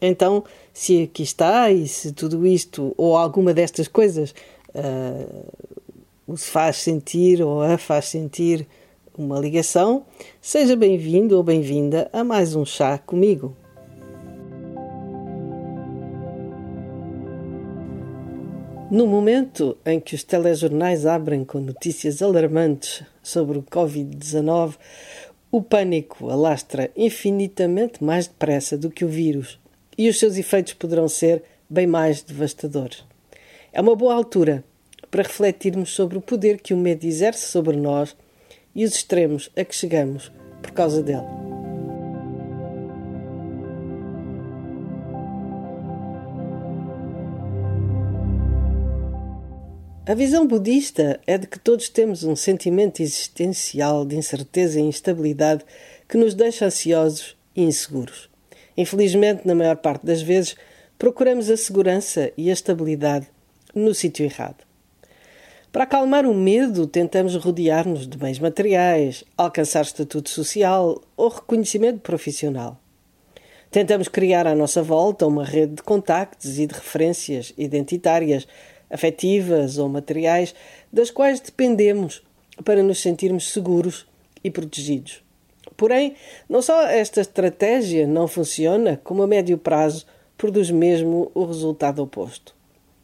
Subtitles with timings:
[0.00, 4.34] Então, se aqui está e se tudo isto ou alguma destas coisas
[4.74, 5.46] uh,
[6.26, 8.66] o faz sentir ou a faz sentir
[9.16, 10.04] uma ligação,
[10.40, 13.56] seja bem-vindo ou bem-vinda a mais um chá comigo.
[18.90, 24.76] No momento em que os telejornais abrem com notícias alarmantes sobre o Covid-19,
[25.50, 29.58] o pânico alastra infinitamente mais depressa do que o vírus
[29.96, 33.04] e os seus efeitos poderão ser bem mais devastadores.
[33.72, 34.64] É uma boa altura
[35.10, 38.16] para refletirmos sobre o poder que o medo exerce sobre nós
[38.74, 40.30] e os extremos a que chegamos
[40.62, 41.26] por causa dele.
[50.08, 55.64] A visão budista é de que todos temos um sentimento existencial de incerteza e instabilidade
[56.08, 58.30] que nos deixa ansiosos e inseguros.
[58.76, 60.56] Infelizmente, na maior parte das vezes,
[60.98, 63.28] procuramos a segurança e a estabilidade
[63.74, 64.64] no sítio errado.
[65.72, 72.80] Para acalmar o medo, tentamos rodear-nos de bens materiais, alcançar estatuto social ou reconhecimento profissional.
[73.70, 78.46] Tentamos criar à nossa volta uma rede de contactos e de referências identitárias
[78.88, 80.54] afetivas ou materiais,
[80.90, 82.22] das quais dependemos
[82.64, 84.06] para nos sentirmos seguros
[84.42, 85.25] e protegidos.
[85.76, 86.14] Porém,
[86.48, 90.06] não só esta estratégia não funciona, como a médio prazo
[90.36, 92.54] produz mesmo o resultado oposto.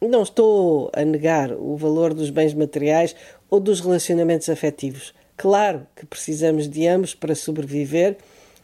[0.00, 3.14] Não estou a negar o valor dos bens materiais
[3.48, 5.14] ou dos relacionamentos afetivos.
[5.36, 8.16] Claro que precisamos de ambos para sobreviver,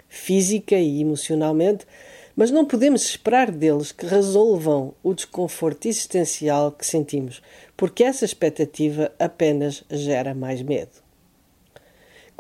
[0.09, 1.87] física e emocionalmente,
[2.35, 7.43] mas não podemos esperar deles que resolvam o desconforto existencial que sentimos,
[7.77, 11.02] porque essa expectativa apenas gera mais medo.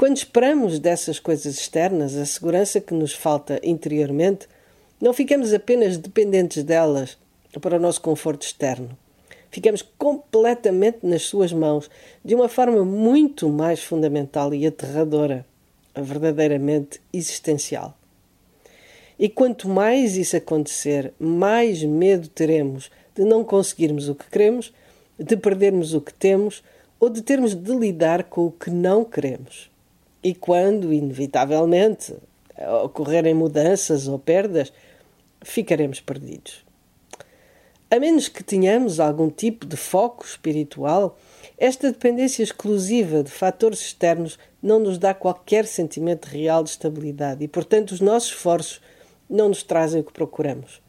[0.02, 4.48] Quando esperamos dessas coisas externas a segurança que nos falta interiormente,
[5.00, 7.16] não ficamos apenas dependentes delas
[7.60, 8.98] para o nosso conforto externo.
[9.48, 11.88] Ficamos completamente nas suas mãos,
[12.24, 15.46] de uma forma muito mais fundamental e aterradora,
[15.94, 17.96] verdadeiramente existencial.
[19.16, 24.74] E quanto mais isso acontecer, mais medo teremos de não conseguirmos o que queremos,
[25.16, 26.60] de perdermos o que temos
[26.98, 29.70] ou de termos de lidar com o que não queremos.
[30.22, 32.14] E quando, inevitavelmente,
[32.84, 34.72] ocorrerem mudanças ou perdas,
[35.42, 36.64] ficaremos perdidos.
[37.90, 41.18] A menos que tenhamos algum tipo de foco espiritual,
[41.58, 47.48] esta dependência exclusiva de fatores externos não nos dá qualquer sentimento real de estabilidade e,
[47.48, 48.80] portanto, os nossos esforços
[49.28, 50.80] não nos trazem o que procuramos.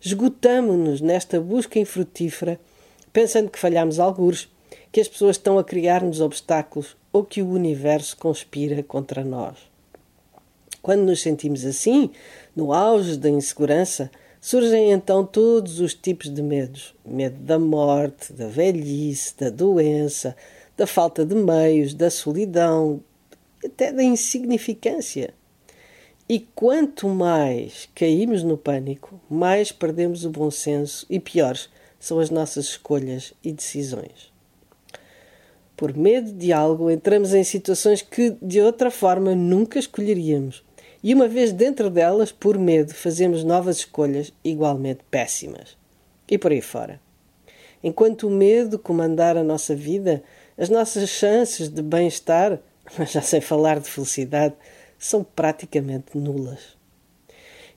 [0.00, 2.58] Esgotamo-nos nesta busca infrutífera,
[3.12, 4.48] pensando que falhamos algures,
[4.90, 9.56] que as pessoas estão a criar-nos obstáculos ou que o universo conspira contra nós.
[10.82, 12.10] Quando nos sentimos assim,
[12.54, 14.10] no auge da insegurança,
[14.40, 20.36] surgem então todos os tipos de medos: medo da morte, da velhice, da doença,
[20.76, 23.00] da falta de meios, da solidão,
[23.64, 25.34] até da insignificância.
[26.28, 31.68] E quanto mais caímos no pânico, mais perdemos o bom senso e piores
[31.98, 34.30] são as nossas escolhas e decisões.
[35.78, 40.64] Por medo de algo, entramos em situações que de outra forma nunca escolheríamos.
[41.04, 45.76] E uma vez dentro delas, por medo, fazemos novas escolhas igualmente péssimas.
[46.28, 47.00] E por aí fora.
[47.80, 50.20] Enquanto o medo comandar a nossa vida,
[50.58, 52.58] as nossas chances de bem-estar,
[52.98, 54.56] mas já sem falar de felicidade,
[54.98, 56.76] são praticamente nulas.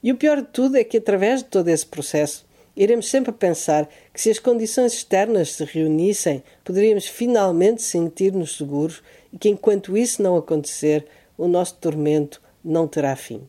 [0.02, 2.48] E o pior de tudo é que, através de todo esse processo,
[2.84, 9.38] iremos sempre pensar que se as condições externas se reunissem, poderíamos finalmente sentir-nos seguros e
[9.38, 11.06] que, enquanto isso não acontecer,
[11.38, 13.42] o nosso tormento não terá fim.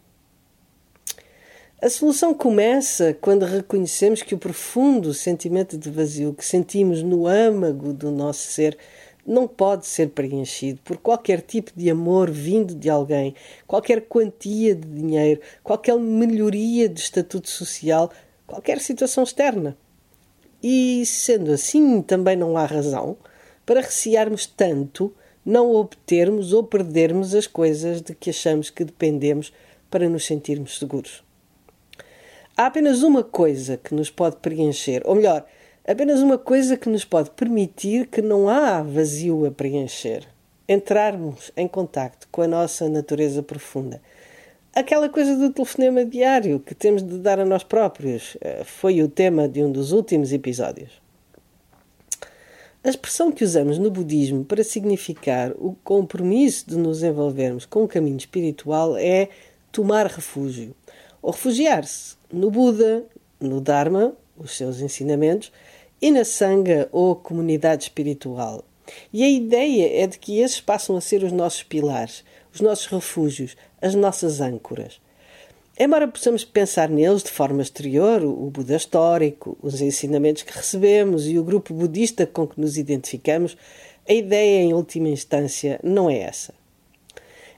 [1.81, 7.93] A solução começa quando reconhecemos que o profundo sentimento de vazio que sentimos no âmago
[7.93, 8.77] do nosso ser
[9.27, 13.35] não pode ser preenchido por qualquer tipo de amor vindo de alguém,
[13.67, 18.11] qualquer quantia de dinheiro, qualquer melhoria de estatuto social,
[18.53, 19.75] qualquer situação externa.
[20.63, 23.17] E, sendo assim, também não há razão
[23.65, 25.15] para recearmos tanto
[25.45, 29.55] não obtermos ou perdermos as coisas de que achamos que dependemos
[29.91, 31.25] para nos sentirmos seguros.
[32.55, 35.47] Há apenas uma coisa que nos pode preencher, ou melhor,
[35.87, 40.29] apenas uma coisa que nos pode permitir que não há vazio a preencher.
[40.69, 44.01] Entrarmos em contacto com a nossa natureza profunda.
[44.75, 49.09] Aquela coisa do telefonema diário que temos de dar a nós próprios eh, foi o
[49.09, 50.91] tema de um dos últimos episódios.
[52.83, 57.89] A expressão que usamos no budismo para significar o compromisso de nos envolvermos com o
[57.89, 59.29] caminho espiritual é
[59.71, 60.75] tomar refúgio,
[61.21, 63.05] ou refugiar-se no Buda,
[63.39, 65.53] no Dharma, os seus ensinamentos,
[66.01, 68.65] e na Sangha, ou comunidade espiritual.
[69.13, 72.25] E a ideia é de que esses passam a ser os nossos pilares,
[72.55, 75.01] os nossos refúgios, as nossas âncoras.
[75.79, 81.39] Embora possamos pensar neles de forma exterior, o Buda histórico, os ensinamentos que recebemos e
[81.39, 83.57] o grupo budista com que nos identificamos,
[84.09, 86.55] a ideia, em última instância, não é essa.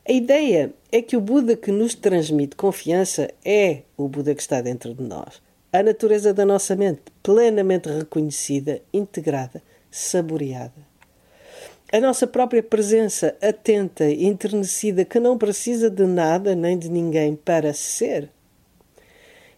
[0.06, 4.60] A ideia é que o Buda que nos transmite confiança é o Buda que está
[4.60, 5.42] dentro de nós.
[5.72, 10.83] A natureza da nossa mente, plenamente reconhecida, integrada, saboreada
[11.94, 17.36] a nossa própria presença atenta e enternecida que não precisa de nada nem de ninguém
[17.36, 18.28] para ser.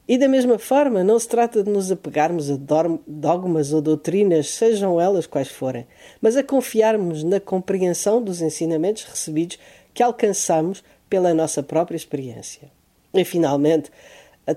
[0.06, 2.59] E da mesma forma, não se trata de nos apegarmos a
[3.06, 5.87] dogmas ou doutrinas, sejam elas quais forem,
[6.21, 9.59] mas a confiarmos na compreensão dos ensinamentos recebidos
[9.94, 12.71] que alcançamos pela nossa própria experiência.
[13.15, 13.91] E, finalmente,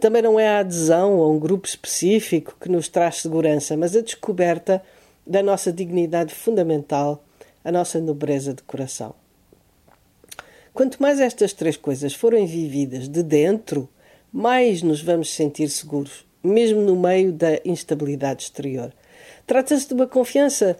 [0.01, 4.01] também não é a adesão a um grupo específico que nos traz segurança, mas a
[4.01, 4.83] descoberta
[5.25, 7.23] da nossa dignidade fundamental
[7.63, 9.13] a nossa nobreza de coração.
[10.73, 13.89] Quanto mais estas três coisas forem vividas de dentro,
[14.31, 18.93] mais nos vamos sentir seguros, mesmo no meio da instabilidade exterior.
[19.45, 20.77] Trata-se de uma confiança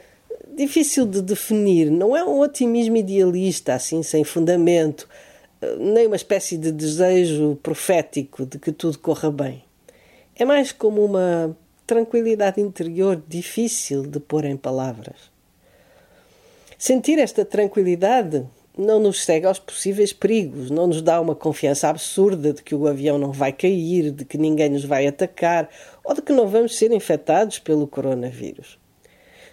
[0.56, 5.08] difícil de definir, não é um otimismo idealista, assim, sem fundamento,
[5.78, 9.64] nem uma espécie de desejo profético de que tudo corra bem.
[10.36, 11.56] É mais como uma
[11.86, 15.30] tranquilidade interior difícil de pôr em palavras.
[16.81, 18.48] Sentir esta tranquilidade
[18.78, 22.88] não nos cega aos possíveis perigos, não nos dá uma confiança absurda de que o
[22.88, 25.70] avião não vai cair, de que ninguém nos vai atacar
[26.06, 28.80] ou de que não vamos ser infectados pelo coronavírus.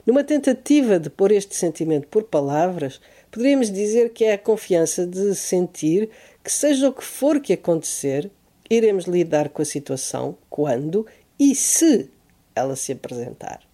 [0.07, 5.35] Numa tentativa de pôr este sentimento por palavras, poderíamos dizer que é a confiança de
[5.35, 6.09] sentir
[6.45, 8.31] que, seja o que for que acontecer,
[8.71, 11.05] iremos lidar com a situação quando
[11.37, 12.09] e se
[12.55, 13.67] ela se apresentar.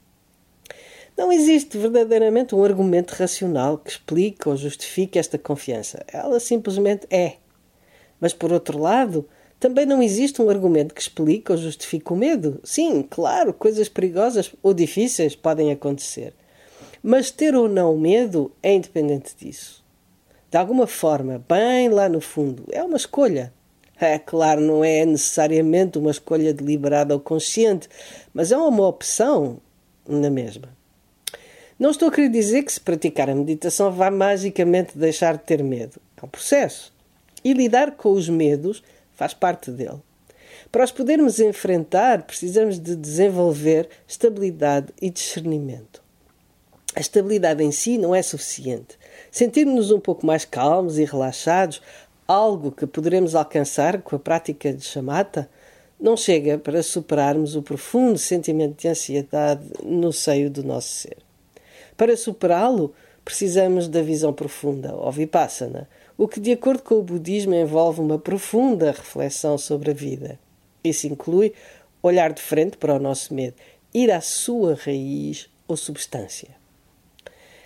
[1.16, 6.02] Não existe verdadeiramente um argumento racional que explique ou justifique esta confiança.
[6.10, 7.34] Ela simplesmente é.
[8.18, 9.28] Mas, por outro lado,
[9.60, 12.60] também não existe um argumento que explique ou justifique o medo.
[12.64, 16.32] Sim, claro, coisas perigosas ou difíceis podem acontecer.
[17.02, 19.84] Mas ter ou não medo é independente disso.
[20.50, 23.52] De alguma forma, bem lá no fundo, é uma escolha.
[24.00, 27.88] É claro, não é necessariamente uma escolha deliberada ou consciente,
[28.34, 29.60] mas é uma opção
[30.08, 30.76] na mesma.
[31.82, 35.64] Não estou a querer dizer que se praticar a meditação vá magicamente deixar de ter
[35.64, 36.00] medo.
[36.16, 36.92] É um processo.
[37.42, 38.84] E lidar com os medos
[39.14, 39.98] faz parte dele.
[40.70, 46.00] Para os podermos enfrentar, precisamos de desenvolver estabilidade e discernimento.
[46.94, 48.96] A estabilidade em si não é suficiente.
[49.28, 51.82] Sentirmos-nos um pouco mais calmos e relaxados,
[52.28, 55.50] algo que poderemos alcançar com a prática de chamata,
[55.98, 61.16] não chega para superarmos o profundo sentimento de ansiedade no seio do nosso ser.
[61.96, 62.94] Para superá-lo,
[63.24, 68.18] precisamos da visão profunda, ou vipassana, o que, de acordo com o budismo, envolve uma
[68.18, 70.38] profunda reflexão sobre a vida.
[70.82, 71.52] Isso inclui
[72.02, 73.56] olhar de frente para o nosso medo,
[73.94, 76.48] ir à sua raiz ou substância.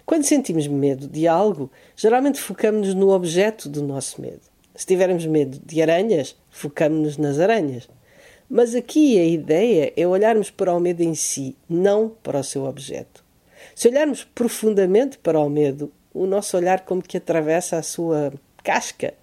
[0.05, 4.43] Quando sentimos medo de algo, geralmente focamos-nos no objeto do nosso medo.
[4.75, 7.89] Se tivermos medo de aranhas, focamos-nos nas aranhas.
[8.49, 12.65] Mas aqui a ideia é olharmos para o medo em si, não para o seu
[12.65, 13.26] objeto.
[13.75, 18.33] Se olharmos profundamente para o medo, o nosso olhar como que atravessa a sua
[18.63, 19.15] casca,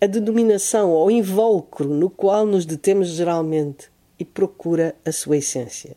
[0.00, 5.96] a denominação ou invólucro no qual nos detemos geralmente e procura a sua essência.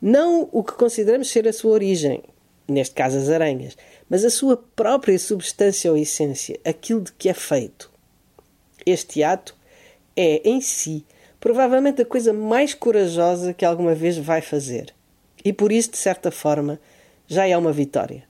[0.00, 2.22] Não o que consideramos ser a sua origem,
[2.68, 3.76] neste caso as aranhas,
[4.08, 7.90] mas a sua própria substância ou essência, aquilo de que é feito.
[8.86, 9.56] Este ato
[10.16, 11.04] é, em si,
[11.40, 14.94] provavelmente a coisa mais corajosa que alguma vez vai fazer.
[15.44, 16.78] E por isso, de certa forma,
[17.28, 18.24] já é uma vitória.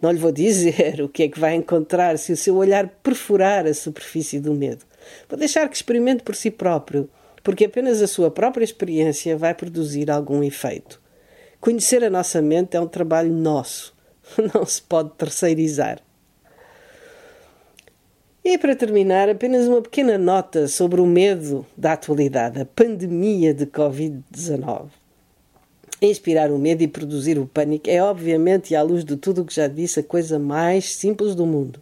[0.00, 3.66] Não lhe vou dizer o que é que vai encontrar se o seu olhar perfurar
[3.66, 4.84] a superfície do medo.
[5.28, 7.10] Vou deixar que experimente por si próprio,
[7.42, 11.00] porque apenas a sua própria experiência vai produzir algum efeito.
[11.60, 13.94] Conhecer a nossa mente é um trabalho nosso,
[14.54, 16.00] não se pode terceirizar.
[18.44, 23.66] E para terminar, apenas uma pequena nota sobre o medo da atualidade, a pandemia de
[23.66, 25.01] Covid-19.
[26.04, 29.44] Inspirar o medo e produzir o pânico é, obviamente, e à luz de tudo o
[29.44, 31.80] que já disse, a coisa mais simples do mundo.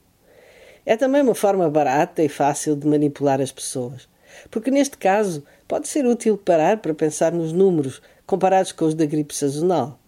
[0.84, 4.06] É também uma forma barata e fácil de manipular as pessoas,
[4.50, 9.06] porque neste caso pode ser útil parar para pensar nos números comparados com os da
[9.06, 9.98] gripe sazonal.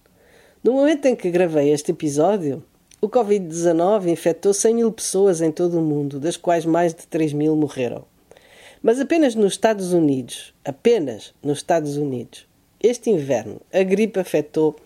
[0.62, 2.62] No momento em que gravei este episódio,
[3.00, 7.32] o Covid-19 infectou 100 mil pessoas em todo o mundo, das quais mais de 3
[7.32, 8.04] mil morreram.
[8.82, 12.51] Mas apenas nos Estados Unidos, apenas nos Estados Unidos,
[12.82, 14.76] este inverno, a gripe afetou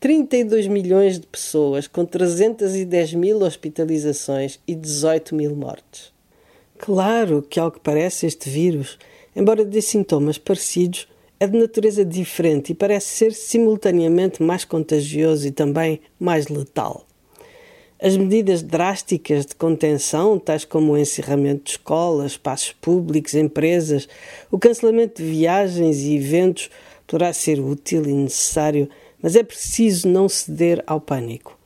[0.00, 6.12] 32 milhões de pessoas, com 310 mil hospitalizações e 18 mil mortes.
[6.78, 8.98] Claro que, ao que parece, este vírus,
[9.34, 11.08] embora dê sintomas parecidos,
[11.40, 17.04] é de natureza diferente e parece ser simultaneamente mais contagioso e também mais letal.
[18.00, 24.08] As medidas drásticas de contenção, tais como o encerramento de escolas, espaços públicos, empresas,
[24.52, 26.70] o cancelamento de viagens e eventos,
[27.08, 28.88] poderá ser útil e necessário,
[29.20, 31.58] mas é preciso não ceder ao pânico.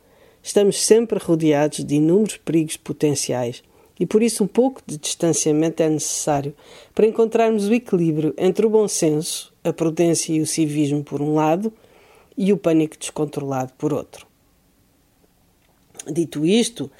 [0.42, 3.62] Estamos sempre rodeados de inúmeros perigos potenciais
[3.98, 6.54] e por isso um pouco de distanciamento é necessário
[6.94, 11.34] para encontrarmos o equilíbrio entre o bom senso a prudência e o civismo por um
[11.34, 11.72] lado
[12.36, 14.26] e o pânico descontrolado por outro.
[16.10, 16.90] Dito isto,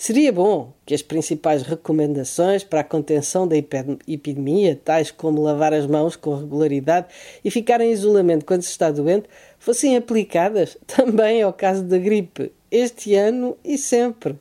[0.00, 5.86] seria bom que as principais recomendações para a contenção da epidemia, tais como lavar as
[5.86, 7.08] mãos com regularidade
[7.44, 9.28] e ficar em isolamento quando se está doente,
[9.58, 14.38] fossem aplicadas também ao caso da gripe, este ano e sempre.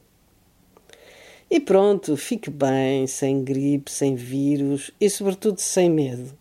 [1.52, 6.38] E pronto, fique bem, sem gripe, sem vírus e, sobretudo, sem medo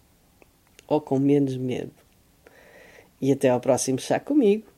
[0.87, 1.91] ou com menos medo.
[3.21, 4.78] E até ao próximo chá comigo.